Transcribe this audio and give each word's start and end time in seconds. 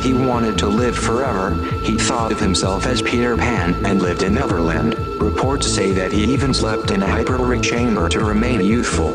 that 0.00 0.06
he 0.06 0.14
wanted 0.14 0.56
to 0.56 0.66
live 0.66 0.96
forever, 0.96 1.54
he 1.82 1.98
thought 1.98 2.32
of 2.32 2.40
himself 2.40 2.86
as 2.86 3.02
Peter 3.02 3.36
Pan 3.36 3.74
and 3.84 4.00
lived 4.00 4.22
in 4.22 4.32
Neverland. 4.32 4.98
Reports 5.20 5.66
say 5.66 5.92
that 5.92 6.10
he 6.10 6.24
even 6.32 6.54
slept 6.54 6.90
in 6.90 7.02
a 7.02 7.06
hyperbaric 7.06 7.62
chamber 7.62 8.08
to 8.08 8.24
remain 8.24 8.62
youthful. 8.62 9.14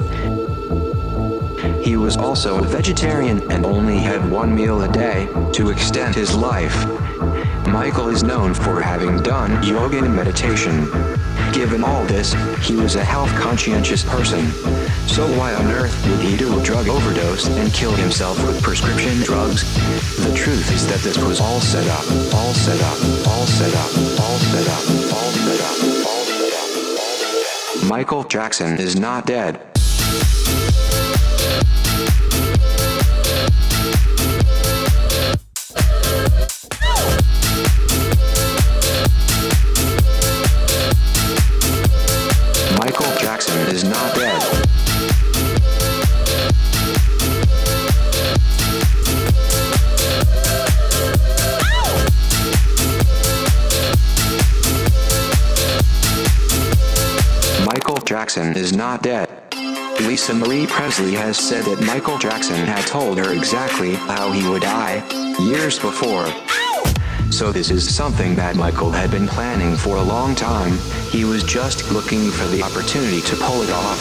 He 1.81 1.97
was 1.97 2.17
also 2.17 2.59
a 2.59 2.67
vegetarian 2.67 3.51
and 3.51 3.65
only 3.65 3.97
had 3.97 4.29
one 4.29 4.53
meal 4.53 4.83
a 4.83 4.87
day 4.87 5.27
to 5.53 5.71
extend 5.71 6.13
his 6.13 6.35
life. 6.35 6.75
Michael 7.67 8.09
is 8.09 8.21
known 8.21 8.53
for 8.53 8.79
having 8.79 9.23
done 9.23 9.63
yoga 9.63 10.03
and 10.03 10.15
meditation. 10.15 10.87
Given 11.55 11.85
all 11.85 12.03
this, 12.03 12.33
he 12.67 12.75
was 12.75 12.95
a 12.95 13.03
health 13.03 13.33
conscientious 13.39 14.03
person. 14.03 14.51
So 15.07 15.25
why 15.39 15.53
on 15.53 15.71
earth 15.71 15.95
would 16.09 16.19
he 16.19 16.35
do 16.35 16.59
a 16.59 16.61
drug 16.61 16.89
overdose 16.89 17.47
and 17.47 17.73
kill 17.73 17.93
himself 17.93 18.45
with 18.45 18.61
prescription 18.61 19.21
drugs? 19.21 19.63
The 20.17 20.35
truth 20.35 20.69
is 20.73 20.85
that 20.87 20.99
this 20.99 21.17
was 21.17 21.39
all 21.39 21.61
set 21.61 21.87
up, 21.87 22.03
all 22.35 22.53
set 22.53 22.81
up, 22.81 22.97
all 23.29 23.45
set 23.45 23.73
up, 23.73 23.87
all 24.19 24.37
set 24.37 24.67
up, 24.67 24.81
all 24.99 25.07
set 25.07 25.07
up, 25.07 25.13
all 25.15 25.31
set 25.31 25.61
up, 25.63 26.05
all 26.05 26.25
set 27.05 27.83
up. 27.83 27.89
Michael 27.89 28.25
Jackson 28.25 28.77
is 28.77 28.97
not 28.97 29.25
dead. 29.25 29.61
Not 58.75 59.01
dead. 59.01 59.29
Lisa 60.01 60.33
Marie 60.33 60.67
Presley 60.67 61.13
has 61.13 61.37
said 61.37 61.63
that 61.65 61.81
Michael 61.85 62.17
Jackson 62.17 62.65
had 62.65 62.85
told 62.85 63.17
her 63.17 63.33
exactly 63.33 63.95
how 63.95 64.31
he 64.31 64.47
would 64.47 64.61
die 64.61 65.03
years 65.39 65.79
before. 65.79 66.27
So 67.31 67.51
this 67.51 67.71
is 67.71 67.93
something 67.93 68.35
that 68.35 68.55
Michael 68.55 68.91
had 68.91 69.11
been 69.11 69.27
planning 69.27 69.75
for 69.75 69.97
a 69.97 70.03
long 70.03 70.35
time. 70.35 70.77
He 71.09 71.25
was 71.25 71.43
just 71.43 71.91
looking 71.91 72.29
for 72.29 72.45
the 72.47 72.61
opportunity 72.61 73.21
to 73.21 73.35
pull 73.35 73.61
it 73.61 73.71
off. 73.71 73.99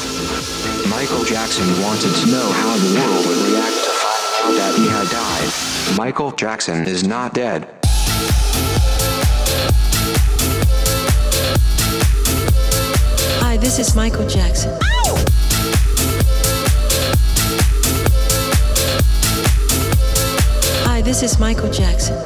Michael 0.90 1.24
Jackson 1.24 1.66
wanted 1.82 2.14
to 2.14 2.26
know 2.30 2.48
how 2.52 2.76
the 2.76 2.94
world 3.00 3.26
would 3.26 3.50
react 3.50 3.74
to 3.84 3.90
finding 3.90 4.34
out 4.38 4.54
that 4.58 4.74
he 4.76 4.86
had 4.88 5.08
died. 5.10 5.96
Michael 5.96 6.32
Jackson 6.32 6.86
is 6.86 7.04
not 7.04 7.34
dead. 7.34 7.83
This 13.76 13.88
is 13.88 13.96
Michael 13.96 14.24
Jackson. 14.28 14.78
Hi, 20.84 21.02
this 21.02 21.24
is 21.24 21.40
Michael 21.40 21.72
Jackson. 21.72 22.22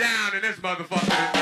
Down 0.00 0.34
in 0.34 0.40
this 0.40 0.56
motherfucker 0.56 1.39